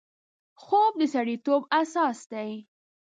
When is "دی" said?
2.31-2.49